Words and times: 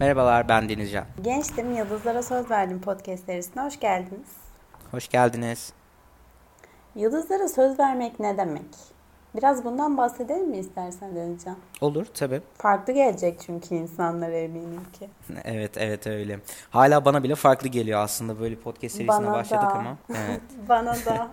Merhabalar 0.00 0.48
ben 0.48 0.68
Denizcan. 0.68 1.04
Gençtim 1.22 1.72
Yıldızlara 1.76 2.22
Söz 2.22 2.50
Verdim 2.50 2.80
podcast 2.80 3.24
serisine 3.24 3.62
hoş 3.62 3.80
geldiniz. 3.80 4.28
Hoş 4.90 5.08
geldiniz. 5.08 5.72
Yıldızlara 6.94 7.48
söz 7.48 7.78
vermek 7.78 8.20
ne 8.20 8.36
demek? 8.38 8.66
Biraz 9.36 9.64
bundan 9.64 9.96
bahsedelim 9.96 10.50
mi 10.50 10.56
istersen 10.58 11.16
Denizcan? 11.16 11.56
Olur 11.80 12.06
tabii. 12.14 12.40
Farklı 12.58 12.92
gelecek 12.92 13.40
çünkü 13.46 13.74
insanlar 13.74 14.30
eminim 14.30 14.82
ki. 14.92 15.10
Evet 15.44 15.76
evet 15.78 16.06
öyle. 16.06 16.38
Hala 16.70 17.04
bana 17.04 17.22
bile 17.22 17.34
farklı 17.34 17.68
geliyor 17.68 18.00
aslında 18.00 18.40
böyle 18.40 18.56
podcast 18.56 18.96
serisine 18.96 19.08
Bana 19.26 19.32
başladık 19.32 19.62
da. 19.62 19.74
ama. 19.74 19.96
Evet. 20.10 20.40
Bana 20.68 20.94
da. 20.94 21.28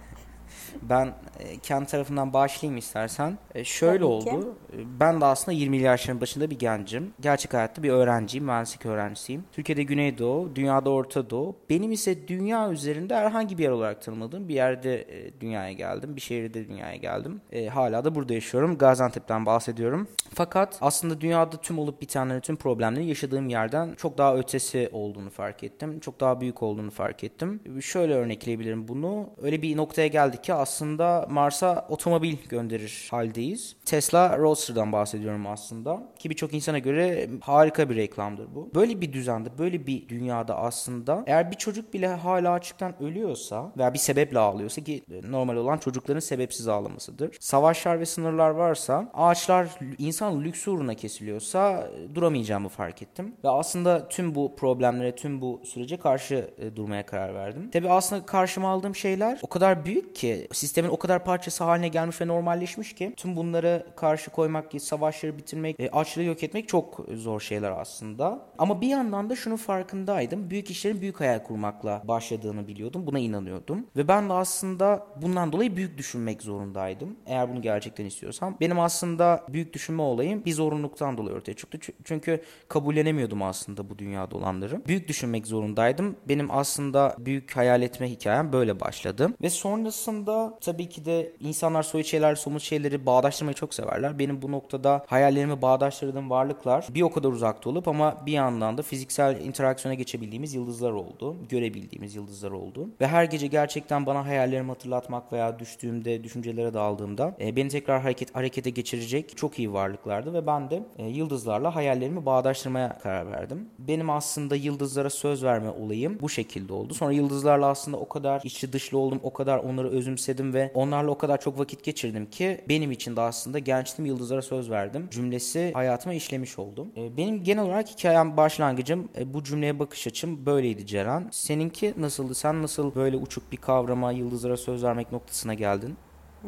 Ben 0.82 1.06
e, 1.40 1.60
kendi 1.60 1.86
tarafından 1.88 2.34
başlayayım 2.34 2.78
istersen. 2.78 3.38
E, 3.56 3.64
şöyle 3.64 3.92
Tabii 3.94 4.24
ki. 4.24 4.30
oldu. 4.30 4.56
E, 4.74 5.00
Ben 5.00 5.22
de 5.22 5.26
aslında 5.26 5.52
20 5.58 5.78
yaşların 5.78 6.22
başında 6.22 6.50
bir 6.50 6.60
gencim. 6.60 7.14
Gerçek 7.22 7.54
hayatta 7.54 7.84
bir 7.84 7.90
öğrenciyim. 7.90 8.46
Mühendislik 8.46 8.86
öğrencisiyim. 8.86 9.44
Türkiye'de 9.52 9.84
Güneydoğu, 9.84 10.56
dünyada 10.56 10.90
Orta 10.90 11.30
Doğu. 11.30 11.56
Benim 11.70 11.92
ise 11.92 12.28
dünya 12.28 12.70
üzerinde 12.72 13.16
herhangi 13.16 13.58
bir 13.58 13.64
yer 13.64 13.70
olarak 13.72 14.02
tanımadığım 14.02 14.48
bir 14.50 14.54
yerde 14.56 15.02
e, 15.02 15.42
dünyaya 15.42 15.72
geldim. 15.74 16.16
Bir 16.16 16.22
şehirde 16.22 16.68
dünyaya 16.70 16.96
geldim. 16.96 17.42
E, 17.52 17.68
hala 17.68 18.06
da 18.06 18.16
burada 18.16 18.34
yaşıyorum. 18.34 18.78
Gaziantep'ten 18.78 19.46
bahsediyorum. 19.46 20.08
Fakat 20.34 20.78
aslında 20.82 21.22
dünyada 21.22 21.58
tüm 21.58 21.80
olup 21.80 22.02
bitenlerin, 22.02 22.40
tüm 22.40 22.56
problemlerin 22.56 23.06
yaşadığım 23.06 23.50
yerden 23.50 23.94
çok 23.98 24.18
daha 24.18 24.36
ötesi 24.38 24.90
olduğunu 24.92 25.30
fark 25.30 25.64
ettim. 25.64 26.00
Çok 26.00 26.20
daha 26.20 26.42
büyük 26.42 26.64
olduğunu 26.64 26.92
fark 26.92 27.24
ettim. 27.24 27.62
Şöyle 27.82 28.14
örnekleyebilirim 28.14 28.88
bunu. 28.88 29.30
Öyle 29.42 29.62
bir 29.62 29.78
noktaya 29.78 30.08
geldik 30.08 30.43
ki 30.44 30.54
aslında 30.54 31.26
Mars'a 31.30 31.86
otomobil 31.90 32.38
gönderir 32.50 33.08
haldeyiz. 33.12 33.76
Tesla 33.86 34.38
Roadster'dan 34.38 34.92
bahsediyorum 34.92 35.48
aslında. 35.48 36.04
Ki 36.20 36.30
birçok 36.30 36.54
insana 36.54 36.80
göre 36.80 37.30
harika 37.42 37.90
bir 37.90 37.96
reklamdır 37.96 38.56
bu. 38.56 38.72
Böyle 38.76 39.02
bir 39.02 39.14
düzende, 39.14 39.58
böyle 39.58 39.88
bir 39.88 40.10
dünyada 40.10 40.58
aslında 40.58 41.24
eğer 41.28 41.52
bir 41.52 41.56
çocuk 41.56 41.94
bile 41.94 42.08
hala 42.08 42.52
açıktan 42.52 43.04
ölüyorsa 43.04 43.72
veya 43.78 43.94
bir 43.94 44.00
sebeple 44.00 44.40
ağlıyorsa 44.40 44.84
ki 44.84 45.04
normal 45.30 45.56
olan 45.56 45.78
çocukların 45.78 46.20
sebepsiz 46.20 46.68
ağlamasıdır. 46.68 47.38
Savaşlar 47.40 48.00
ve 48.00 48.06
sınırlar 48.06 48.50
varsa, 48.50 49.12
ağaçlar 49.14 49.68
insan 49.98 50.44
lüks 50.44 50.68
uğruna 50.68 50.94
kesiliyorsa 50.94 51.90
e, 51.98 52.16
duramayacağımı 52.16 52.70
fark 52.70 53.02
ettim. 53.02 53.36
Ve 53.44 53.50
aslında 53.50 54.08
tüm 54.08 54.36
bu 54.36 54.56
problemlere, 54.56 55.16
tüm 55.16 55.42
bu 55.42 55.62
sürece 55.64 55.98
karşı 55.98 56.50
e, 56.58 56.76
durmaya 56.76 57.06
karar 57.06 57.36
verdim. 57.36 57.70
Tabi 57.72 57.90
aslında 57.90 58.26
karşıma 58.26 58.70
aldığım 58.70 58.96
şeyler 58.96 59.40
o 59.42 59.48
kadar 59.48 59.86
büyük 59.86 60.16
ki, 60.16 60.48
sistemin 60.52 60.90
o 60.90 60.98
kadar 60.98 61.24
parçası 61.24 61.64
haline 61.64 61.88
gelmiş 61.88 62.22
ve 62.22 62.28
normalleşmiş 62.28 62.94
ki 62.94 63.14
tüm 63.18 63.36
bunları 63.36 63.73
karşı 63.96 64.32
koymak, 64.32 64.82
savaşları 64.82 65.38
bitirmek, 65.38 65.80
e, 65.80 65.90
açlığı 65.90 66.24
yok 66.24 66.44
etmek 66.44 66.68
çok 66.68 67.06
zor 67.14 67.40
şeyler 67.40 67.72
aslında. 67.72 68.46
Ama 68.58 68.82
bir 68.82 68.88
yandan 68.88 69.30
da 69.30 69.36
şunun 69.36 69.56
farkındaydım. 69.56 70.50
Büyük 70.50 70.70
işlerin 70.72 71.02
büyük 71.02 71.20
hayal 71.20 71.44
kurmakla 71.44 72.02
başladığını 72.08 72.68
biliyordum. 72.68 73.08
Buna 73.08 73.20
inanıyordum. 73.20 73.88
Ve 73.96 74.08
ben 74.08 74.30
de 74.30 74.34
aslında 74.34 75.08
bundan 75.22 75.52
dolayı 75.52 75.76
büyük 75.76 75.98
düşünmek 75.98 76.42
zorundaydım. 76.42 77.16
Eğer 77.26 77.52
bunu 77.52 77.62
gerçekten 77.62 78.06
istiyorsam. 78.06 78.58
Benim 78.62 78.80
aslında 78.80 79.44
büyük 79.50 79.74
düşünme 79.74 80.02
olayım 80.02 80.46
bir 80.46 80.54
zorunluluktan 80.54 81.18
dolayı 81.18 81.36
ortaya 81.36 81.54
çıktı. 81.54 81.78
Çünkü 82.04 82.42
kabullenemiyordum 82.68 83.44
aslında 83.44 83.90
bu 83.90 84.00
dünyada 84.00 84.38
olanları. 84.38 84.86
Büyük 84.88 85.08
düşünmek 85.08 85.48
zorundaydım. 85.48 86.16
Benim 86.30 86.52
aslında 86.52 87.16
büyük 87.20 87.58
hayal 87.58 87.82
etme 87.82 88.10
hikayem 88.10 88.54
böyle 88.54 88.80
başladı. 88.80 89.30
Ve 89.42 89.50
sonrasında 89.50 90.60
tabii 90.62 90.90
ki 90.90 91.06
de 91.06 91.34
insanlar 91.40 91.84
soyut 91.84 92.08
şeyler, 92.08 92.36
somut 92.36 92.62
şeyleri 92.62 93.06
bağdaştırmayı 93.06 93.56
çok 93.56 93.63
severler. 93.72 94.20
Benim 94.20 94.42
bu 94.42 94.52
noktada 94.52 95.06
hayallerimi 95.08 95.62
bağdaştırdığım 95.62 96.30
varlıklar 96.30 96.88
bir 96.90 97.02
o 97.02 97.12
kadar 97.12 97.30
uzakta 97.30 97.70
olup 97.70 97.88
ama 97.88 98.26
bir 98.26 98.32
yandan 98.32 98.78
da 98.78 98.82
fiziksel 98.82 99.42
interaksiyona 99.42 99.94
geçebildiğimiz 99.94 100.54
yıldızlar 100.54 100.92
oldu. 100.92 101.36
Görebildiğimiz 101.50 102.16
yıldızlar 102.16 102.52
oldu. 102.52 102.90
Ve 103.02 103.08
her 103.08 103.24
gece 103.24 103.48
gerçekten 103.48 104.06
bana 104.06 104.26
hayallerimi 104.26 104.68
hatırlatmak 104.68 105.34
veya 105.34 105.60
düştüğümde, 105.60 106.24
düşüncelere 106.24 106.74
daldığımda 106.74 107.36
e, 107.40 107.56
beni 107.56 107.70
tekrar 107.70 108.02
hareket 108.02 108.36
harekete 108.36 108.70
geçirecek 108.70 109.38
çok 109.38 109.60
iyi 109.60 109.74
varlıklardı 109.74 110.34
ve 110.34 110.48
ben 110.48 110.70
de 110.70 110.84
e, 110.98 111.06
yıldızlarla 111.08 111.76
hayallerimi 111.76 112.26
bağdaştırmaya 112.26 113.00
karar 113.00 113.32
verdim. 113.32 113.70
Benim 113.80 114.10
aslında 114.10 114.56
yıldızlara 114.56 115.10
söz 115.10 115.44
verme 115.44 115.70
olayım 115.70 116.18
bu 116.22 116.30
şekilde 116.30 116.74
oldu. 116.74 116.94
Sonra 116.94 117.12
yıldızlarla 117.12 117.68
aslında 117.68 117.98
o 117.98 118.10
kadar 118.10 118.42
içli 118.44 118.74
dışlı 118.74 118.98
oldum, 118.98 119.20
o 119.24 119.34
kadar 119.34 119.58
onları 119.58 119.90
özümsedim 119.90 120.54
ve 120.54 120.72
onlarla 120.74 121.12
o 121.12 121.18
kadar 121.18 121.42
çok 121.42 121.60
vakit 121.60 121.84
geçirdim 121.84 122.26
ki 122.26 122.62
benim 122.70 122.92
için 122.92 123.16
de 123.16 123.22
aslında 123.22 123.53
gençliğim 123.60 124.12
yıldızlara 124.12 124.42
söz 124.42 124.70
verdim 124.70 125.08
cümlesi 125.12 125.72
hayatıma 125.74 126.14
işlemiş 126.14 126.60
oldu. 126.60 126.88
E, 126.98 127.18
benim 127.18 127.44
genel 127.44 127.64
olarak 127.64 127.88
hikayem 127.88 128.38
başlangıcım 128.38 129.10
e, 129.18 129.34
bu 129.34 129.44
cümleye 129.44 129.80
bakış 129.80 130.08
açım 130.08 130.46
böyleydi 130.46 130.86
Ceren. 130.86 131.28
Seninki 131.32 131.94
nasıldı? 131.98 132.36
Sen 132.36 132.62
nasıl 132.64 132.96
böyle 132.96 133.18
uçuk 133.18 133.52
bir 133.52 133.58
kavrama 133.58 134.12
yıldızlara 134.12 134.58
söz 134.58 134.84
vermek 134.84 135.12
noktasına 135.12 135.54
geldin? 135.54 135.96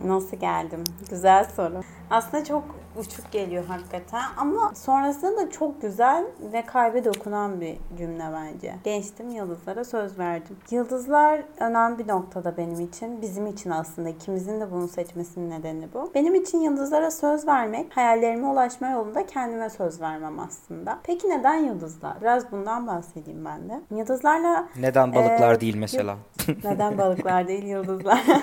Nasıl 0.04 0.38
geldim? 0.38 0.84
Güzel 1.10 1.46
soru. 1.56 1.82
Aslında 2.10 2.44
çok 2.46 2.64
uçuk 3.00 3.32
geliyor 3.32 3.66
hakikaten 3.66 4.22
ama 4.38 4.72
sonrasında 4.76 5.38
da 5.38 5.50
çok 5.50 5.82
güzel 5.82 6.26
ve 6.54 6.62
kalbe 6.62 7.06
dokunan 7.06 7.62
bir 7.62 7.78
cümle 7.98 8.24
bence. 8.34 8.76
Gençtim 8.84 9.30
yıldızlara 9.30 9.84
söz 9.84 10.20
verdim. 10.20 10.58
Yıldızlar 10.72 11.44
önemli 11.60 12.00
bir 12.00 12.08
noktada 12.08 12.58
benim 12.58 12.80
için. 12.80 13.22
Bizim 13.22 13.48
için 13.48 13.70
aslında 13.70 14.10
ikimizin 14.10 14.62
de 14.62 14.72
bunu 14.72 14.88
seçmesinin 14.88 15.50
nedeni 15.50 15.88
bu. 15.94 16.12
Benim 16.16 16.36
için 16.36 16.60
yıldızlara 16.60 17.12
söz 17.12 17.48
vermek 17.48 17.98
hayallerime 17.98 18.48
ulaşma 18.48 18.90
yolunda 18.90 19.26
kendime 19.26 19.70
söz 19.70 20.02
vermem 20.02 20.40
aslında. 20.40 21.00
Peki 21.04 21.30
neden 21.30 21.56
yıldızlar? 21.56 22.22
Biraz 22.22 22.52
bundan 22.52 22.88
bahsedeyim 22.88 23.46
ben 23.46 23.70
de. 23.70 23.82
Yıldızlarla 23.96 24.68
Neden 24.80 25.16
balıklar 25.16 25.54
Ee, 25.56 25.60
değil 25.62 25.76
mesela? 25.76 26.18
neden 26.64 26.98
balıklar 26.98 27.48
değil 27.48 27.64
yıldızlar? 27.64 28.24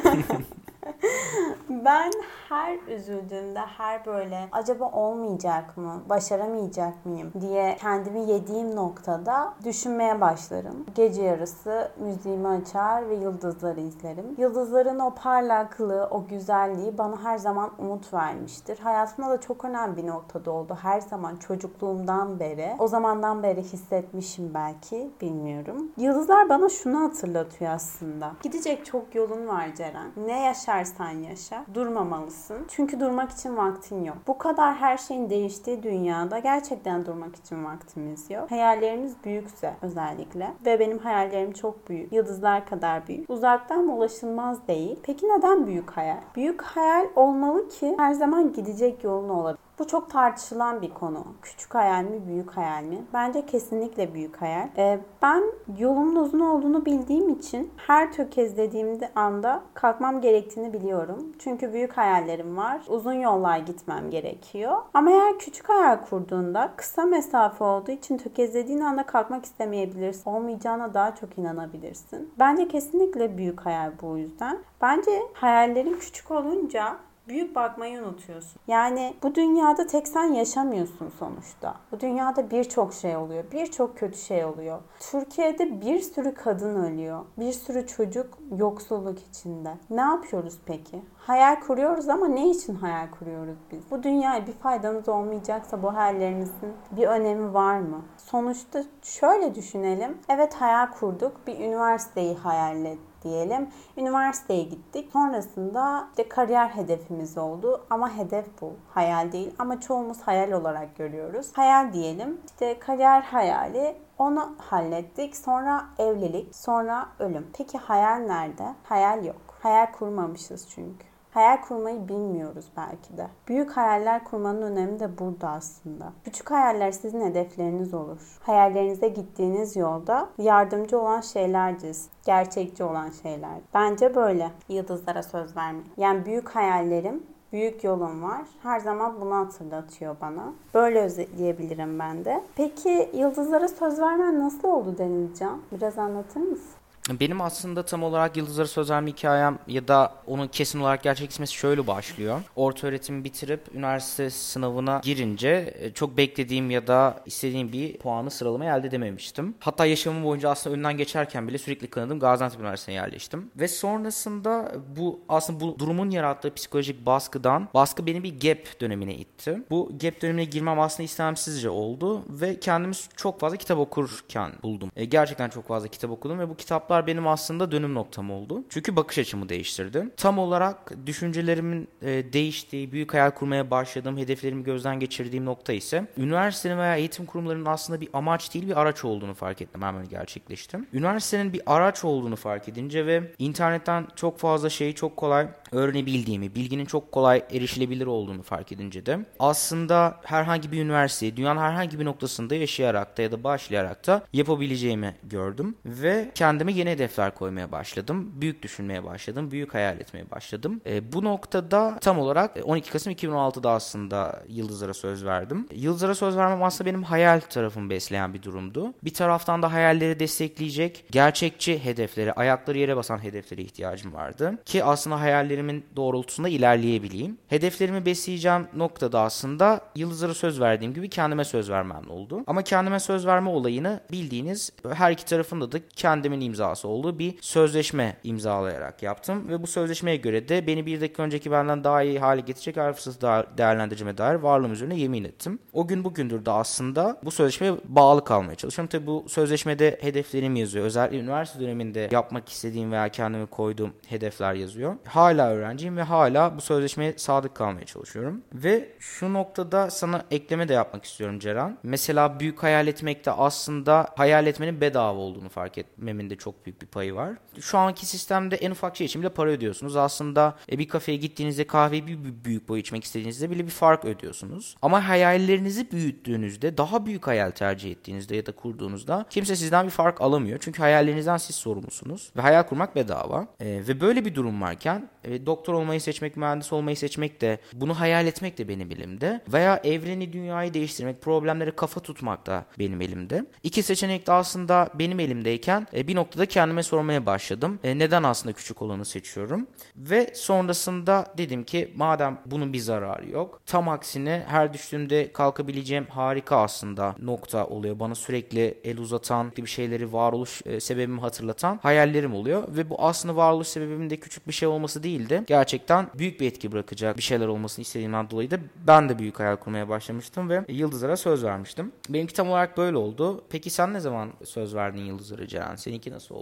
ben 1.68 2.10
her 2.48 2.78
üzüldüğümde, 2.78 3.60
her 3.60 4.06
böyle 4.06 4.48
acaba 4.52 4.90
olmayacak 4.90 5.76
mı, 5.76 6.02
başaramayacak 6.08 7.06
mıyım 7.06 7.32
diye 7.40 7.76
kendimi 7.80 8.30
yediğim 8.30 8.76
noktada 8.76 9.54
düşünmeye 9.64 10.20
başlarım. 10.20 10.86
Gece 10.94 11.22
yarısı 11.22 11.90
müziğimi 11.98 12.48
açar 12.48 13.08
ve 13.08 13.14
yıldızları 13.14 13.80
izlerim. 13.80 14.34
Yıldızların 14.38 14.98
o 14.98 15.14
parlaklığı, 15.14 16.08
o 16.10 16.26
güzelliği 16.26 16.98
bana 16.98 17.24
her 17.24 17.38
zaman 17.38 17.70
umut 17.78 18.14
vermiştir. 18.14 18.78
Hayatımda 18.78 19.30
da 19.30 19.40
çok 19.40 19.64
önemli 19.64 19.96
bir 19.96 20.06
noktada 20.06 20.50
oldu. 20.50 20.78
Her 20.82 21.00
zaman 21.00 21.36
çocukluğumdan 21.36 22.40
beri, 22.40 22.76
o 22.78 22.88
zamandan 22.88 23.42
beri 23.42 23.62
hissetmişim 23.62 24.54
belki, 24.54 25.10
bilmiyorum. 25.20 25.92
Yıldızlar 25.96 26.48
bana 26.48 26.68
şunu 26.68 27.00
hatırlatıyor 27.00 27.72
aslında. 27.72 28.32
Gidecek 28.42 28.86
çok 28.86 29.14
yolun 29.14 29.48
var 29.48 29.74
Ceren. 29.76 30.10
Ne 30.26 30.40
yaşarsan 30.82 31.10
yaşa, 31.10 31.64
durmamalısın. 31.74 32.66
Çünkü 32.68 33.00
durmak 33.00 33.30
için 33.30 33.56
vaktin 33.56 34.04
yok. 34.04 34.16
Bu 34.26 34.38
kadar 34.38 34.74
her 34.74 34.96
şeyin 34.96 35.30
değiştiği 35.30 35.82
dünyada 35.82 36.38
gerçekten 36.38 37.06
durmak 37.06 37.36
için 37.36 37.64
vaktimiz 37.64 38.30
yok. 38.30 38.50
Hayalleriniz 38.50 39.14
büyükse 39.24 39.74
özellikle 39.82 40.50
ve 40.66 40.80
benim 40.80 40.98
hayallerim 40.98 41.52
çok 41.52 41.88
büyük. 41.88 42.12
Yıldızlar 42.12 42.66
kadar 42.66 43.08
büyük. 43.08 43.30
Uzaktan 43.30 43.88
ulaşılmaz 43.88 44.68
değil. 44.68 44.98
Peki 45.02 45.26
neden 45.28 45.66
büyük 45.66 45.90
hayal? 45.90 46.20
Büyük 46.36 46.62
hayal 46.62 47.06
olmalı 47.16 47.68
ki 47.68 47.94
her 47.98 48.12
zaman 48.12 48.52
gidecek 48.52 49.04
yolun 49.04 49.28
olabilir. 49.28 49.61
Bu 49.78 49.86
çok 49.86 50.10
tartışılan 50.10 50.82
bir 50.82 50.90
konu. 50.90 51.24
Küçük 51.42 51.74
hayal 51.74 52.04
mi, 52.04 52.26
büyük 52.26 52.50
hayal 52.50 52.82
mi? 52.82 53.04
Bence 53.12 53.46
kesinlikle 53.46 54.14
büyük 54.14 54.42
hayal. 54.42 54.68
Ee, 54.76 55.00
ben 55.22 55.42
yolumun 55.78 56.16
uzun 56.16 56.40
olduğunu 56.40 56.84
bildiğim 56.84 57.28
için 57.28 57.70
her 57.76 58.12
tökezlediğimde 58.12 59.10
anda 59.14 59.62
kalkmam 59.74 60.20
gerektiğini 60.20 60.72
biliyorum. 60.72 61.32
Çünkü 61.38 61.72
büyük 61.72 61.96
hayallerim 61.96 62.56
var. 62.56 62.82
Uzun 62.88 63.12
yollar 63.12 63.58
gitmem 63.58 64.10
gerekiyor. 64.10 64.76
Ama 64.94 65.10
eğer 65.10 65.38
küçük 65.38 65.68
hayal 65.68 65.96
kurduğunda 65.96 66.70
kısa 66.76 67.02
mesafe 67.02 67.64
olduğu 67.64 67.90
için 67.90 68.18
tökezlediğin 68.18 68.80
anda 68.80 69.06
kalkmak 69.06 69.44
istemeyebilirsin. 69.44 70.30
Olmayacağına 70.30 70.94
daha 70.94 71.14
çok 71.14 71.38
inanabilirsin. 71.38 72.30
Bence 72.38 72.68
kesinlikle 72.68 73.38
büyük 73.38 73.66
hayal 73.66 73.90
bu 74.02 74.18
yüzden. 74.18 74.58
Bence 74.82 75.22
hayallerin 75.34 75.94
küçük 75.94 76.30
olunca 76.30 76.96
büyük 77.28 77.54
bakmayı 77.54 78.02
unutuyorsun. 78.02 78.60
Yani 78.66 79.14
bu 79.22 79.34
dünyada 79.34 79.86
tek 79.86 80.08
sen 80.08 80.32
yaşamıyorsun 80.32 81.12
sonuçta. 81.18 81.74
Bu 81.92 82.00
dünyada 82.00 82.50
birçok 82.50 82.94
şey 82.94 83.16
oluyor. 83.16 83.44
Birçok 83.52 83.98
kötü 83.98 84.18
şey 84.18 84.44
oluyor. 84.44 84.78
Türkiye'de 85.00 85.80
bir 85.80 86.00
sürü 86.00 86.34
kadın 86.34 86.84
ölüyor. 86.84 87.24
Bir 87.38 87.52
sürü 87.52 87.86
çocuk 87.86 88.38
yoksulluk 88.56 89.18
içinde. 89.30 89.74
Ne 89.90 90.00
yapıyoruz 90.00 90.58
peki? 90.66 91.02
Hayal 91.16 91.60
kuruyoruz 91.60 92.08
ama 92.08 92.28
ne 92.28 92.50
için 92.50 92.74
hayal 92.74 93.10
kuruyoruz 93.10 93.58
biz? 93.72 93.90
Bu 93.90 94.02
dünyaya 94.02 94.46
bir 94.46 94.52
faydamız 94.52 95.08
olmayacaksa 95.08 95.82
bu 95.82 95.94
hayallerimizin 95.94 96.72
bir 96.90 97.06
önemi 97.06 97.54
var 97.54 97.78
mı? 97.80 98.02
Sonuçta 98.32 98.84
şöyle 99.02 99.54
düşünelim. 99.54 100.18
Evet 100.28 100.54
hayal 100.54 100.86
kurduk. 100.86 101.46
Bir 101.46 101.58
üniversiteyi 101.58 102.36
hayal 102.36 102.84
ettik 102.84 103.22
diyelim. 103.24 103.68
Üniversiteye 103.96 104.62
gittik. 104.62 105.10
Sonrasında 105.12 106.08
işte 106.10 106.28
kariyer 106.28 106.68
hedefimiz 106.68 107.38
oldu. 107.38 107.84
Ama 107.90 108.16
hedef 108.16 108.46
bu. 108.60 108.72
Hayal 108.94 109.32
değil. 109.32 109.54
Ama 109.58 109.80
çoğumuz 109.80 110.22
hayal 110.22 110.52
olarak 110.52 110.96
görüyoruz. 110.96 111.50
Hayal 111.52 111.92
diyelim. 111.92 112.40
İşte 112.46 112.78
kariyer 112.78 113.22
hayali 113.22 113.96
onu 114.18 114.54
hallettik. 114.58 115.36
Sonra 115.36 115.84
evlilik, 115.98 116.56
sonra 116.56 117.08
ölüm. 117.18 117.46
Peki 117.58 117.78
hayal 117.78 118.16
nerede? 118.16 118.74
Hayal 118.84 119.24
yok. 119.24 119.42
Hayal 119.62 119.92
kurmamışız 119.92 120.68
çünkü. 120.70 121.11
Hayal 121.32 121.56
kurmayı 121.62 122.08
bilmiyoruz 122.08 122.64
belki 122.76 123.16
de. 123.16 123.26
Büyük 123.48 123.70
hayaller 123.70 124.24
kurmanın 124.24 124.62
önemi 124.62 125.00
de 125.00 125.18
burada 125.18 125.48
aslında. 125.48 126.12
Küçük 126.24 126.50
hayaller 126.50 126.92
sizin 126.92 127.20
hedefleriniz 127.20 127.94
olur. 127.94 128.38
Hayallerinize 128.42 129.08
gittiğiniz 129.08 129.76
yolda 129.76 130.28
yardımcı 130.38 131.00
olan 131.00 131.20
şeylerdir. 131.20 131.96
Gerçekçi 132.24 132.84
olan 132.84 133.10
şeyler. 133.22 133.58
Bence 133.74 134.14
böyle. 134.14 134.50
Yıldızlara 134.68 135.22
söz 135.22 135.56
vermeyin. 135.56 135.92
Yani 135.96 136.26
büyük 136.26 136.48
hayallerim 136.48 137.22
büyük 137.52 137.84
yolum 137.84 138.22
var. 138.22 138.42
Her 138.62 138.80
zaman 138.80 139.20
bunu 139.20 139.34
hatırlatıyor 139.34 140.16
bana. 140.20 140.52
Böyle 140.74 141.00
özetleyebilirim 141.00 141.98
ben 141.98 142.24
de. 142.24 142.42
Peki 142.56 143.10
yıldızlara 143.14 143.68
söz 143.68 144.00
vermen 144.00 144.38
nasıl 144.38 144.68
oldu 144.68 144.98
Denizcan? 144.98 145.60
Biraz 145.72 145.98
anlatır 145.98 146.40
mısın? 146.40 146.81
Benim 147.10 147.40
aslında 147.40 147.84
tam 147.84 148.02
olarak 148.02 148.36
Yıldızlara 148.36 148.66
Söz 148.66 148.90
Verme 148.90 149.10
hikayem 149.10 149.58
ya 149.66 149.88
da 149.88 150.14
onun 150.26 150.48
kesin 150.48 150.80
olarak 150.80 151.02
gerçekleşmesi 151.02 151.54
şöyle 151.54 151.86
başlıyor. 151.86 152.40
Orta 152.56 152.86
öğretimi 152.86 153.24
bitirip 153.24 153.60
üniversite 153.74 154.30
sınavına 154.30 155.00
girince 155.04 155.74
e, 155.78 155.92
çok 155.92 156.16
beklediğim 156.16 156.70
ya 156.70 156.86
da 156.86 157.20
istediğim 157.26 157.72
bir 157.72 157.98
puanı 157.98 158.30
sıralamayı 158.30 158.70
elde 158.70 158.86
edememiştim. 158.86 159.54
Hatta 159.60 159.86
yaşamım 159.86 160.24
boyunca 160.24 160.50
aslında 160.50 160.74
önünden 160.76 160.96
geçerken 160.96 161.48
bile 161.48 161.58
sürekli 161.58 161.86
kanadım 161.86 162.20
Gaziantep 162.20 162.60
Üniversitesi'ne 162.60 162.94
yerleştim. 162.94 163.50
Ve 163.56 163.68
sonrasında 163.68 164.72
bu 164.96 165.20
aslında 165.28 165.60
bu 165.60 165.78
durumun 165.78 166.10
yarattığı 166.10 166.54
psikolojik 166.54 167.06
baskıdan 167.06 167.68
baskı 167.74 168.06
beni 168.06 168.22
bir 168.22 168.40
gap 168.40 168.80
dönemine 168.80 169.14
itti. 169.14 169.62
Bu 169.70 169.92
gap 170.02 170.22
dönemine 170.22 170.44
girmem 170.44 170.80
aslında 170.80 171.02
istemsizce 171.02 171.70
oldu 171.70 172.22
ve 172.28 172.60
kendimi 172.60 172.94
çok 173.16 173.40
fazla 173.40 173.56
kitap 173.56 173.78
okurken 173.78 174.52
buldum. 174.62 174.90
E, 174.96 175.04
gerçekten 175.04 175.48
çok 175.48 175.68
fazla 175.68 175.88
kitap 175.88 176.10
okudum 176.10 176.38
ve 176.38 176.48
bu 176.48 176.56
kitaplar 176.56 176.91
kitaplar 176.92 177.06
benim 177.06 177.26
aslında 177.26 177.72
dönüm 177.72 177.94
noktam 177.94 178.30
oldu. 178.30 178.64
Çünkü 178.68 178.96
bakış 178.96 179.18
açımı 179.18 179.48
değiştirdi. 179.48 180.08
Tam 180.16 180.38
olarak 180.38 180.92
düşüncelerimin 181.06 181.88
e, 182.02 182.32
değiştiği, 182.32 182.92
büyük 182.92 183.14
hayal 183.14 183.30
kurmaya 183.30 183.70
başladığım, 183.70 184.18
hedeflerimi 184.18 184.64
gözden 184.64 185.00
geçirdiğim 185.00 185.44
nokta 185.44 185.72
ise 185.72 186.06
üniversitenin 186.16 186.78
veya 186.78 186.96
eğitim 186.96 187.26
kurumlarının 187.26 187.66
aslında 187.66 188.00
bir 188.00 188.08
amaç 188.12 188.54
değil 188.54 188.68
bir 188.68 188.80
araç 188.80 189.04
olduğunu 189.04 189.34
fark 189.34 189.62
ettim. 189.62 189.82
Hemen 189.82 190.08
gerçekleştim. 190.08 190.86
Üniversitenin 190.92 191.52
bir 191.52 191.62
araç 191.66 192.04
olduğunu 192.04 192.36
fark 192.36 192.68
edince 192.68 193.06
ve 193.06 193.22
internetten 193.38 194.06
çok 194.16 194.38
fazla 194.38 194.70
şeyi 194.70 194.94
çok 194.94 195.16
kolay 195.16 195.48
öğrenebildiğimi, 195.72 196.54
bilginin 196.54 196.84
çok 196.84 197.12
kolay 197.12 197.42
erişilebilir 197.52 198.06
olduğunu 198.06 198.42
fark 198.42 198.72
edince 198.72 199.06
de 199.06 199.18
aslında 199.38 200.20
herhangi 200.24 200.72
bir 200.72 200.82
üniversiteyi 200.82 201.36
dünyanın 201.36 201.60
herhangi 201.60 202.00
bir 202.00 202.04
noktasında 202.04 202.54
yaşayarak 202.54 203.18
da 203.18 203.22
ya 203.22 203.32
da 203.32 203.44
başlayarak 203.44 204.06
da 204.06 204.22
yapabileceğimi 204.32 205.16
gördüm 205.22 205.74
ve 205.86 206.30
kendime 206.34 206.72
yeni 206.82 206.90
hedefler 206.90 207.34
koymaya 207.34 207.72
başladım. 207.72 208.32
Büyük 208.34 208.62
düşünmeye 208.62 209.04
başladım. 209.04 209.50
Büyük 209.50 209.74
hayal 209.74 210.00
etmeye 210.00 210.30
başladım. 210.30 210.80
E, 210.86 211.12
bu 211.12 211.24
noktada 211.24 211.98
tam 212.00 212.18
olarak 212.18 212.58
12 212.64 212.90
Kasım 212.90 213.12
2016'da 213.12 213.70
aslında 213.70 214.42
Yıldızlara 214.48 214.94
söz 214.94 215.24
verdim. 215.24 215.68
Yıldızlara 215.74 216.14
söz 216.14 216.36
vermem 216.36 216.62
aslında 216.62 216.90
benim 216.90 217.02
hayal 217.02 217.40
tarafımı 217.40 217.90
besleyen 217.90 218.34
bir 218.34 218.42
durumdu. 218.42 218.94
Bir 219.04 219.14
taraftan 219.14 219.62
da 219.62 219.72
hayalleri 219.72 220.20
destekleyecek 220.20 221.04
gerçekçi 221.10 221.84
hedefleri, 221.84 222.32
ayakları 222.32 222.78
yere 222.78 222.96
basan 222.96 223.24
hedeflere 223.24 223.62
ihtiyacım 223.62 224.12
vardı. 224.12 224.58
Ki 224.64 224.84
aslında 224.84 225.20
hayallerimin 225.20 225.84
doğrultusunda 225.96 226.48
ilerleyebileyim. 226.48 227.38
Hedeflerimi 227.48 228.06
besleyeceğim 228.06 228.66
noktada 228.76 229.20
aslında 229.20 229.80
Yıldızlara 229.96 230.34
söz 230.34 230.60
verdiğim 230.60 230.94
gibi 230.94 231.08
kendime 231.08 231.44
söz 231.44 231.70
vermem 231.70 232.10
oldu. 232.10 232.44
Ama 232.46 232.62
kendime 232.62 233.00
söz 233.00 233.26
verme 233.26 233.50
olayını 233.50 234.00
bildiğiniz 234.12 234.72
her 234.94 235.12
iki 235.12 235.24
tarafında 235.24 235.72
da 235.72 235.78
kendimin 235.96 236.40
imzası 236.40 236.71
imzası 236.72 236.88
olduğu 236.88 237.18
bir 237.18 237.34
sözleşme 237.40 238.16
imzalayarak 238.24 239.02
yaptım. 239.02 239.48
Ve 239.48 239.62
bu 239.62 239.66
sözleşmeye 239.66 240.16
göre 240.16 240.48
de 240.48 240.66
beni 240.66 240.86
bir 240.86 241.00
dakika 241.00 241.22
önceki 241.22 241.50
benden 241.50 241.84
daha 241.84 242.02
iyi 242.02 242.18
hale 242.18 242.40
getirecek 242.40 242.76
her 242.76 242.92
fırsatı 242.92 243.58
değerlendireceğime 243.58 244.18
dair 244.18 244.34
varlığım 244.34 244.72
üzerine 244.72 244.98
yemin 244.98 245.24
ettim. 245.24 245.58
O 245.72 245.86
gün 245.86 246.04
bugündür 246.04 246.44
de 246.44 246.50
aslında 246.50 247.20
bu 247.24 247.30
sözleşmeye 247.30 247.74
bağlı 247.84 248.24
kalmaya 248.24 248.54
çalışıyorum. 248.54 248.88
Tabi 248.88 249.06
bu 249.06 249.24
sözleşmede 249.28 249.98
hedeflerim 250.00 250.56
yazıyor. 250.56 250.84
Özellikle 250.84 251.18
üniversite 251.18 251.60
döneminde 251.60 252.08
yapmak 252.12 252.48
istediğim 252.48 252.92
veya 252.92 253.08
kendime 253.08 253.46
koyduğum 253.46 253.92
hedefler 254.06 254.54
yazıyor. 254.54 254.96
Hala 255.04 255.50
öğrenciyim 255.50 255.96
ve 255.96 256.02
hala 256.02 256.56
bu 256.56 256.60
sözleşmeye 256.60 257.14
sadık 257.16 257.54
kalmaya 257.54 257.86
çalışıyorum. 257.86 258.42
Ve 258.54 258.88
şu 258.98 259.32
noktada 259.32 259.90
sana 259.90 260.24
ekleme 260.30 260.68
de 260.68 260.72
yapmak 260.72 261.04
istiyorum 261.04 261.38
Ceren. 261.38 261.78
Mesela 261.82 262.40
büyük 262.40 262.62
hayal 262.62 262.86
etmekte 262.86 263.30
aslında 263.30 264.08
hayal 264.16 264.46
etmenin 264.46 264.80
bedava 264.80 265.18
olduğunu 265.18 265.48
fark 265.48 265.78
etmemin 265.78 266.30
de 266.30 266.36
çok 266.36 266.61
büyük 266.66 266.82
bir 266.82 266.86
payı 266.86 267.14
var. 267.14 267.34
Şu 267.60 267.78
anki 267.78 268.06
sistemde 268.06 268.56
en 268.56 268.70
ufak 268.70 268.96
şey 268.96 269.04
için 269.04 269.22
bile 269.22 269.28
para 269.28 269.50
ödüyorsunuz. 269.50 269.96
Aslında 269.96 270.56
e, 270.72 270.78
bir 270.78 270.88
kafeye 270.88 271.18
gittiğinizde 271.18 271.66
kahveyi 271.66 272.06
bir 272.06 272.44
büyük 272.44 272.68
boy 272.68 272.80
içmek 272.80 273.04
istediğinizde 273.04 273.50
bile 273.50 273.64
bir 273.64 273.70
fark 273.70 274.04
ödüyorsunuz. 274.04 274.76
Ama 274.82 275.08
hayallerinizi 275.08 275.92
büyüttüğünüzde, 275.92 276.78
daha 276.78 277.06
büyük 277.06 277.26
hayal 277.26 277.50
tercih 277.50 277.90
ettiğinizde 277.90 278.36
ya 278.36 278.46
da 278.46 278.52
kurduğunuzda 278.52 279.26
kimse 279.30 279.56
sizden 279.56 279.86
bir 279.86 279.90
fark 279.90 280.20
alamıyor. 280.20 280.58
Çünkü 280.62 280.82
hayallerinizden 280.82 281.36
siz 281.36 281.56
sorumlusunuz. 281.56 282.32
Ve 282.36 282.40
hayal 282.40 282.62
kurmak 282.62 282.96
bedava. 282.96 283.46
E, 283.60 283.66
ve 283.88 284.00
böyle 284.00 284.24
bir 284.24 284.34
durum 284.34 284.62
varken 284.62 285.08
e, 285.24 285.46
doktor 285.46 285.74
olmayı 285.74 286.00
seçmek, 286.00 286.36
mühendis 286.36 286.72
olmayı 286.72 286.96
seçmek 286.96 287.40
de, 287.40 287.58
bunu 287.72 288.00
hayal 288.00 288.26
etmek 288.26 288.58
de 288.58 288.68
benim 288.68 288.90
elimde. 288.90 289.40
Veya 289.52 289.80
evreni, 289.84 290.32
dünyayı 290.32 290.74
değiştirmek, 290.74 291.22
problemleri 291.22 291.76
kafa 291.76 292.00
tutmak 292.00 292.46
da 292.46 292.64
benim 292.78 293.00
elimde. 293.00 293.46
İki 293.62 293.82
seçenek 293.82 294.26
de 294.26 294.32
aslında 294.32 294.88
benim 294.94 295.20
elimdeyken 295.20 295.86
e, 295.94 296.08
bir 296.08 296.14
noktada 296.14 296.46
kendime 296.52 296.82
sormaya 296.82 297.26
başladım. 297.26 297.78
E, 297.84 297.98
neden 297.98 298.22
aslında 298.22 298.52
küçük 298.52 298.82
olanı 298.82 299.04
seçiyorum? 299.04 299.66
Ve 299.96 300.30
sonrasında 300.34 301.26
dedim 301.38 301.64
ki 301.64 301.92
madem 301.96 302.38
bunun 302.46 302.72
bir 302.72 302.78
zararı 302.78 303.30
yok. 303.30 303.60
Tam 303.66 303.88
aksine 303.88 304.44
her 304.48 304.72
düştüğümde 304.72 305.32
kalkabileceğim 305.32 306.06
harika 306.06 306.56
aslında 306.56 307.16
nokta 307.22 307.66
oluyor. 307.66 307.98
Bana 308.00 308.14
sürekli 308.14 308.78
el 308.84 308.98
uzatan, 308.98 309.52
bir 309.56 309.66
şeyleri 309.66 310.12
varoluş 310.12 310.62
e, 310.66 310.80
sebebimi 310.80 311.20
hatırlatan 311.20 311.78
hayallerim 311.82 312.34
oluyor. 312.34 312.64
Ve 312.68 312.90
bu 312.90 313.02
aslında 313.02 313.36
varoluş 313.36 313.68
sebebimin 313.68 314.10
de 314.10 314.16
küçük 314.16 314.48
bir 314.48 314.52
şey 314.52 314.68
olması 314.68 315.02
değil 315.02 315.28
de 315.28 315.44
gerçekten 315.46 316.06
büyük 316.18 316.40
bir 316.40 316.46
etki 316.46 316.72
bırakacak 316.72 317.16
bir 317.16 317.22
şeyler 317.22 317.46
olmasını 317.46 317.82
istediğimden 317.82 318.30
dolayı 318.30 318.50
da 318.50 318.58
ben 318.86 319.08
de 319.08 319.18
büyük 319.18 319.40
hayal 319.40 319.56
kurmaya 319.56 319.88
başlamıştım 319.88 320.48
ve 320.48 320.64
Yıldızlara 320.68 321.16
söz 321.16 321.44
vermiştim. 321.44 321.92
Benimki 322.08 322.34
tam 322.34 322.48
olarak 322.50 322.76
böyle 322.76 322.96
oldu. 322.96 323.44
Peki 323.50 323.70
sen 323.70 323.94
ne 323.94 324.00
zaman 324.00 324.30
söz 324.44 324.74
verdin 324.74 325.04
Yıldızlara 325.04 325.46
Ceren? 325.46 325.76
Seninki 325.76 326.12
nasıl 326.12 326.34
oldu? 326.34 326.41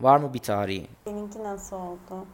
Var 0.00 0.16
mı 0.16 0.34
bir 0.34 0.38
tarihi? 0.38 0.86
Seninki 1.04 1.44
nasıl 1.44 1.76
oldu? 1.76 2.26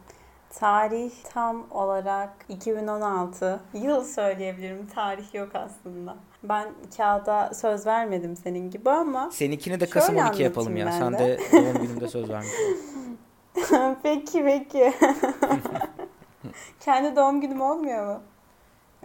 Tarih 0.49 1.11
tam 1.33 1.71
olarak 1.71 2.29
2016 2.49 3.59
yıl 3.73 4.03
söyleyebilirim. 4.03 4.87
Tarih 4.87 5.33
yok 5.33 5.49
aslında. 5.55 6.15
Ben 6.43 6.67
kağıda 6.97 7.53
söz 7.53 7.85
vermedim 7.85 8.35
senin 8.35 8.71
gibi 8.71 8.89
ama 8.89 9.31
Seninkini 9.31 9.79
de 9.79 9.89
Kasım 9.89 10.17
12 10.17 10.43
yapalım 10.43 10.77
ya. 10.77 10.91
Sen 10.91 11.13
de 11.13 11.39
doğum 11.51 11.81
gününde 11.87 12.07
söz 12.07 12.29
vermişsin. 12.29 13.19
peki 14.03 14.43
peki. 14.43 14.93
Kendi 16.79 17.15
doğum 17.15 17.41
günüm 17.41 17.61
olmuyor 17.61 18.07
mu? 18.07 18.21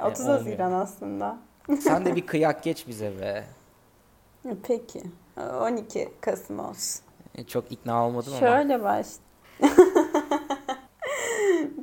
30 0.02 0.26
e, 0.26 0.30
Haziran 0.30 0.72
aslında. 0.72 1.38
Sen 1.80 2.04
de 2.04 2.16
bir 2.16 2.26
kıyak 2.26 2.62
geç 2.62 2.88
bize 2.88 3.20
be. 3.20 3.44
Peki. 4.62 5.02
12 5.62 6.08
Kasım 6.20 6.58
olsun. 6.58 7.07
E, 7.38 7.44
çok 7.46 7.72
ikna 7.72 8.06
olmadım 8.06 8.32
şöyle 8.38 8.48
ama. 8.48 8.56
Şöyle 8.58 8.82
baş. 8.82 9.06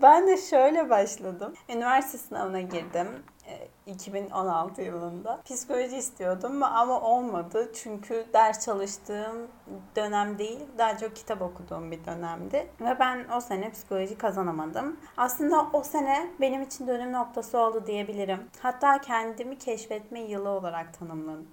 ben 0.01 0.27
de 0.27 0.37
şöyle 0.37 0.89
başladım. 0.89 1.53
Üniversite 1.69 2.17
sınavına 2.17 2.61
girdim. 2.61 3.07
2016 3.85 4.81
yılında. 4.81 5.41
Psikoloji 5.45 5.97
istiyordum 5.97 6.63
ama 6.63 7.01
olmadı. 7.01 7.71
Çünkü 7.73 8.25
ders 8.33 8.65
çalıştığım 8.65 9.47
dönem 9.95 10.39
değil, 10.39 10.59
daha 10.77 10.97
çok 10.97 11.15
kitap 11.15 11.41
okuduğum 11.41 11.91
bir 11.91 12.05
dönemdi. 12.05 12.67
Ve 12.81 12.99
ben 12.99 13.25
o 13.37 13.41
sene 13.41 13.71
psikoloji 13.71 14.17
kazanamadım. 14.17 14.97
Aslında 15.17 15.67
o 15.73 15.83
sene 15.83 16.27
benim 16.41 16.61
için 16.61 16.87
dönüm 16.87 17.11
noktası 17.11 17.59
oldu 17.59 17.83
diyebilirim. 17.87 18.39
Hatta 18.59 19.01
kendimi 19.01 19.57
keşfetme 19.57 20.19
yılı 20.21 20.49
olarak 20.49 20.89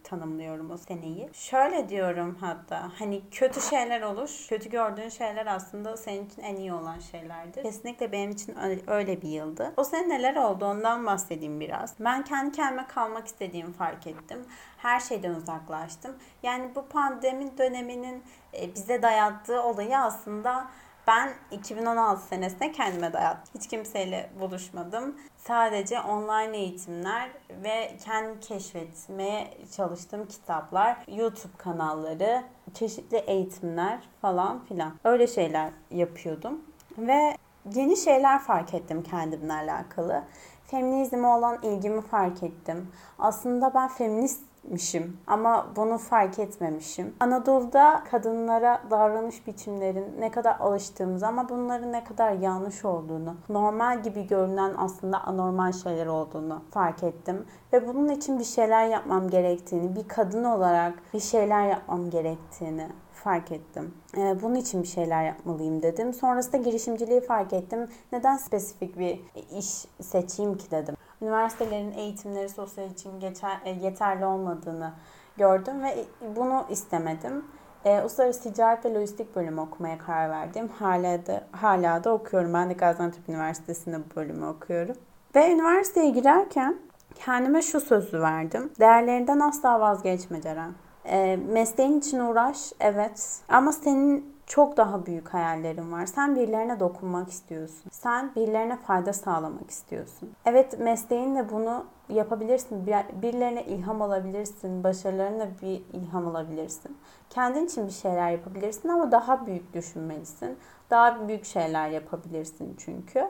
tanımlıyorum 0.05 0.71
o 0.71 0.77
seneyi. 0.77 1.31
Şöyle 1.33 1.89
diyorum 1.89 2.37
hatta 2.41 2.91
hani 2.99 3.23
kötü 3.31 3.61
şeyler 3.61 4.03
olur. 4.03 4.47
Kötü 4.49 4.71
gördüğün 4.71 5.09
şeyler 5.09 5.47
aslında 5.47 5.97
senin 5.97 6.27
için 6.27 6.43
en 6.43 6.57
iyi 6.57 6.73
olan 6.73 6.99
şeylerdir. 6.99 7.63
Kesinlikle 7.63 8.13
benim 8.13 8.31
için 8.31 8.57
öyle 8.87 9.23
bir 9.23 9.29
yıldı. 9.29 9.73
O 9.77 9.85
sene 9.85 10.09
neler 10.09 10.37
oldu 10.37 10.65
ondan 10.65 11.07
bahsedeyim 11.07 11.61
biraz. 11.61 11.95
Ben 12.01 12.22
kendi 12.25 12.53
kendime 12.53 12.87
kalmak 12.87 13.27
istediğimi 13.27 13.73
fark 13.73 14.07
ettim. 14.07 14.47
Her 14.79 15.01
şeyden 15.01 15.35
uzaklaştım. 15.35 16.17
Yani 16.43 16.75
bu 16.75 16.87
pandemi 16.87 17.59
döneminin 17.59 18.23
e, 18.55 18.75
bize 18.75 19.03
dayattığı 19.03 19.63
olayı 19.63 19.99
aslında 19.99 20.67
Ben 21.07 21.35
2016 21.51 22.23
senesinde 22.23 22.73
kendime 22.73 23.13
dayattım. 23.13 23.55
Hiç 23.55 23.69
kimseyle 23.69 24.31
buluşmadım. 24.41 25.17
Sadece 25.37 26.01
online 26.01 26.57
eğitimler 26.57 27.31
ve 27.51 27.97
kendi 28.05 28.41
keşfetmeye 28.41 29.59
çalıştığım 29.77 30.29
kitaplar, 30.29 30.97
YouTube 31.09 31.57
kanalları, 31.59 32.45
çeşitli 32.75 33.17
eğitimler 33.17 33.99
falan 34.21 34.65
filan. 34.65 34.93
Öyle 35.05 35.27
şeyler 35.27 35.71
yapıyordum. 35.91 36.61
Ve 36.99 37.37
yeni 37.75 37.97
şeyler 37.97 38.39
fark 38.39 38.75
ettim 38.75 39.03
kendimle 39.03 39.53
alakalı. 39.53 40.23
Feminizme 40.65 41.27
olan 41.27 41.59
ilgimi 41.63 42.01
fark 42.01 42.43
ettim. 42.43 42.89
Aslında 43.19 43.75
ben 43.75 43.89
feminist 43.89 44.43
mişim 44.65 45.17
ama 45.27 45.67
bunu 45.77 45.99
fark 45.99 46.39
etmemişim. 46.39 47.15
Anadolu'da 47.21 48.03
kadınlara 48.11 48.83
davranış 48.91 49.47
biçimlerin 49.47 50.21
ne 50.21 50.31
kadar 50.31 50.57
alıştığımızı 50.61 51.27
ama 51.27 51.49
bunların 51.49 51.93
ne 51.93 52.05
kadar 52.05 52.33
yanlış 52.33 52.85
olduğunu, 52.85 53.37
normal 53.49 54.03
gibi 54.03 54.27
görünen 54.27 54.75
aslında 54.79 55.21
anormal 55.21 55.73
şeyler 55.73 56.07
olduğunu 56.07 56.63
fark 56.71 57.03
ettim. 57.03 57.47
Ve 57.73 57.89
bunun 57.89 58.09
için 58.09 58.39
bir 58.39 58.45
şeyler 58.45 58.87
yapmam 58.87 59.29
gerektiğini, 59.29 59.97
bir 59.97 60.09
kadın 60.09 60.45
olarak 60.45 60.95
bir 61.15 61.21
şeyler 61.21 61.67
yapmam 61.67 62.11
gerektiğini 62.11 62.89
fark 63.25 63.53
ettim. 63.53 63.95
Ee, 64.17 64.43
bunun 64.43 64.55
için 64.55 64.83
bir 64.83 64.89
şeyler 64.89 65.25
yapmalıyım 65.25 65.83
dedim. 65.83 66.15
Sonrasında 66.15 66.57
girişimciliği 66.57 67.21
fark 67.21 67.53
ettim. 67.53 67.89
Neden 68.13 68.37
spesifik 68.37 68.99
bir 68.99 69.21
iş 69.59 69.85
seçeyim 70.01 70.59
ki 70.59 70.71
dedim 70.71 70.97
üniversitelerin 71.23 71.93
eğitimleri 71.93 72.49
sosyal 72.49 72.91
için 72.91 73.21
geçer, 73.21 73.61
e, 73.65 73.71
yeterli 73.71 74.25
olmadığını 74.25 74.93
gördüm 75.37 75.83
ve 75.83 76.05
bunu 76.37 76.65
istemedim. 76.71 77.45
E, 77.85 78.01
Uluslararası 78.01 78.55
Ticaret 78.55 78.85
ve 78.85 78.95
Lojistik 78.95 79.37
bölümü 79.37 79.61
okumaya 79.61 79.99
karar 79.99 80.31
verdim. 80.31 80.69
Hala 80.69 81.27
da, 81.27 81.45
hala 81.53 82.05
da 82.05 82.13
okuyorum. 82.13 82.55
Ben 82.55 82.71
de 82.71 82.75
Gaziantep 82.75 83.29
Üniversitesi'nde 83.29 83.99
bu 83.99 84.17
bölümü 84.17 84.47
okuyorum. 84.47 84.97
Ve 85.35 85.53
üniversiteye 85.53 86.11
girerken 86.11 86.79
kendime 87.15 87.63
şu 87.63 87.81
sözü 87.81 88.21
verdim. 88.21 88.73
Değerlerinden 88.81 89.41
asla 89.41 89.81
vazgeçme 89.81 90.43
Ceren. 90.43 90.73
E, 91.13 91.37
mesleğin 91.37 91.99
için 91.99 92.21
uğraş, 92.21 92.73
evet. 92.81 93.41
Ama 93.49 93.73
senin 93.73 94.37
çok 94.47 94.77
daha 94.77 95.07
büyük 95.07 95.35
hayallerin 95.35 95.93
var. 95.93 96.07
Sen 96.07 96.37
birilerine 96.37 96.81
dokunmak 96.81 97.29
istiyorsun. 97.29 97.91
Sen 97.91 98.35
birilerine 98.37 98.77
fayda 98.77 99.13
sağlamak 99.13 99.71
istiyorsun. 99.71 100.33
Evet 100.45 100.79
mesleğinle 100.79 101.51
bunu 101.51 101.85
yapabilirsin. 102.09 102.87
Birilerine 103.23 103.65
ilham 103.65 104.03
alabilirsin. 104.03 104.85
Başarılarına 104.85 105.47
bir 105.63 105.83
ilham 105.93 106.27
alabilirsin. 106.29 106.99
Kendin 107.31 107.67
için 107.67 107.87
bir 107.87 107.93
şeyler 107.93 108.31
yapabilirsin 108.31 108.89
ama 108.89 109.13
daha 109.13 109.47
büyük 109.47 109.75
düşünmelisin. 109.75 110.59
Daha 110.91 111.29
büyük 111.29 111.45
şeyler 111.45 111.89
yapabilirsin 111.89 112.77
çünkü. 112.79 113.29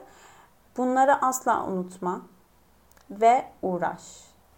Bunları 0.76 1.26
asla 1.26 1.66
unutma 1.66 2.22
ve 3.10 3.44
uğraş. 3.62 4.02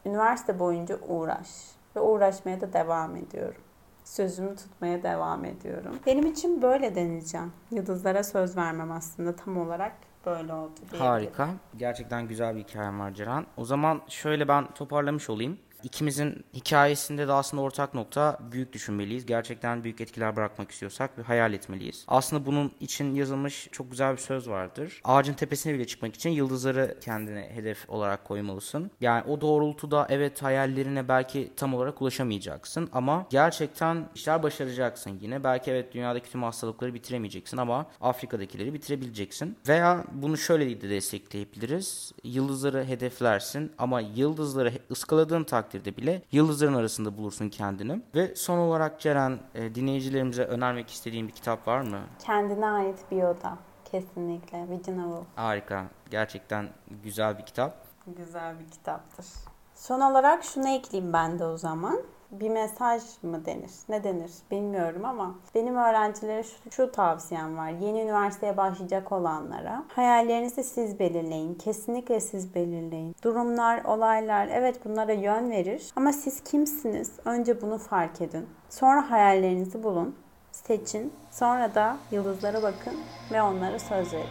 Üniversite 0.07 0.59
boyunca 0.59 0.99
uğraş 1.09 1.75
ve 1.97 2.01
uğraşmaya 2.01 2.61
da 2.61 2.73
devam 2.73 3.17
ediyorum 3.17 3.61
sözümü 4.05 4.57
tutmaya 4.57 5.03
devam 5.03 5.45
ediyorum. 5.45 5.97
Benim 6.07 6.27
için 6.27 6.63
böyle 6.63 6.95
deneyeceğim. 6.95 7.53
Yıldızlara 7.71 8.25
söz 8.25 8.57
vermem 8.57 8.93
aslında 8.93 9.37
tam 9.37 9.57
olarak 9.57 9.93
böyle 10.27 10.53
oldu. 10.53 10.81
Harika. 10.99 11.49
Gerçekten 11.77 12.29
güzel 12.29 12.57
bir 12.57 12.61
hikayem 12.61 13.01
var 13.01 13.15
Ceren. 13.15 13.47
O 13.57 13.65
zaman 13.65 14.03
şöyle 14.09 14.49
ben 14.49 14.75
toparlamış 14.75 15.31
olayım 15.31 15.59
ikimizin 15.85 16.45
hikayesinde 16.55 17.29
de 17.29 17.33
aslında 17.33 17.63
ortak 17.63 17.95
nokta 17.95 18.39
büyük 18.53 18.73
düşünmeliyiz. 18.73 19.27
Gerçekten 19.27 19.85
büyük 19.85 20.01
etkiler 20.01 20.37
bırakmak 20.37 20.71
istiyorsak 20.71 21.19
bir 21.19 21.23
hayal 21.23 21.53
etmeliyiz. 21.53 22.05
Aslında 22.09 22.47
bunun 22.47 22.73
için 22.81 23.15
yazılmış 23.15 23.69
çok 23.73 23.91
güzel 23.91 24.13
bir 24.13 24.21
söz 24.21 24.49
vardır. 24.49 25.01
Ağacın 25.05 25.35
tepesine 25.35 25.75
bile 25.75 25.87
çıkmak 25.87 26.15
için 26.15 26.31
yıldızları 26.31 26.97
kendine 27.01 27.51
hedef 27.55 27.91
olarak 27.91 28.25
koymalısın. 28.25 28.91
Yani 29.01 29.25
o 29.25 29.41
doğrultuda 29.41 30.07
evet 30.11 30.43
hayallerine 30.43 31.09
belki 31.09 31.53
tam 31.57 31.75
olarak 31.75 32.03
ulaşamayacaksın 32.03 32.89
ama 32.93 33.27
gerçekten 33.31 34.09
işler 34.15 34.43
başaracaksın 34.43 35.19
yine. 35.21 35.45
Belki 35.45 35.71
evet 35.71 35.95
dünyadaki 35.95 36.31
tüm 36.31 36.43
hastalıkları 36.43 36.95
bitiremeyeceksin 36.95 37.57
ama 37.57 37.87
Afrika'dakileri 38.01 38.75
bitirebileceksin. 38.75 39.57
Veya 39.69 40.05
bunu 40.13 40.37
şöyle 40.37 40.81
de 40.81 40.91
destekleyebiliriz. 40.91 42.13
Yıldızları 42.25 42.85
hedeflersin 42.85 43.73
ama 43.79 44.01
yıldızları 44.01 44.73
ıskaladığın 44.91 45.45
takdirde 45.45 45.74
takdirde 45.75 45.97
bile 45.97 46.23
yıldızların 46.33 46.75
arasında 46.75 47.19
bulursun 47.19 47.49
kendini. 47.49 48.03
Ve 48.15 48.35
son 48.37 48.59
olarak 48.59 49.01
Ceren 49.01 49.39
e, 49.55 49.75
dinleyicilerimize 49.75 50.45
önermek 50.45 50.91
istediğin 50.91 51.29
bir 51.29 51.33
kitap 51.33 51.69
var 51.69 51.81
mı? 51.81 52.01
Kendine 52.19 52.67
ait 52.67 52.99
bir 53.11 53.23
oda. 53.23 53.59
Kesinlikle. 53.85 54.67
Woolf. 54.85 55.27
Harika. 55.37 55.85
Gerçekten 56.11 56.69
güzel 57.03 57.39
bir 57.39 57.43
kitap. 57.43 57.87
Güzel 58.07 58.61
bir 58.61 58.71
kitaptır. 58.71 59.27
Son 59.75 60.01
olarak 60.01 60.45
şunu 60.45 60.69
ekleyeyim 60.69 61.13
ben 61.13 61.39
de 61.39 61.45
o 61.45 61.57
zaman 61.57 62.01
bir 62.41 62.51
mesaj 62.51 63.03
mı 63.23 63.47
denir? 63.47 63.71
Ne 63.89 64.05
denir? 64.05 64.31
Bilmiyorum 64.51 65.05
ama 65.05 65.35
benim 65.55 65.77
öğrencilere 65.77 66.43
şu, 66.43 66.71
şu 66.71 66.93
tavsiyem 66.93 67.57
var. 67.57 67.71
Yeni 67.71 68.03
üniversiteye 68.03 68.57
başlayacak 68.57 69.13
olanlara 69.13 69.85
hayallerinizi 69.89 70.65
siz 70.65 70.99
belirleyin. 70.99 71.55
Kesinlikle 71.55 72.21
siz 72.21 72.55
belirleyin. 72.55 73.17
Durumlar, 73.25 73.85
olaylar 73.85 74.49
evet 74.53 74.85
bunlara 74.85 75.13
yön 75.13 75.51
verir 75.51 75.93
ama 75.97 76.13
siz 76.13 76.41
kimsiniz? 76.45 77.13
Önce 77.25 77.63
bunu 77.63 77.79
fark 77.79 78.21
edin. 78.21 78.47
Sonra 78.71 79.11
hayallerinizi 79.11 79.83
bulun, 79.83 80.17
seçin. 80.53 81.13
Sonra 81.31 81.75
da 81.75 81.97
yıldızlara 82.11 82.63
bakın 82.63 82.95
ve 83.33 83.43
onlara 83.43 83.79
söz 83.79 84.13
verin. 84.13 84.27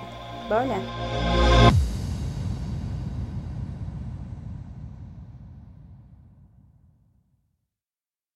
Böyle. 0.50 0.76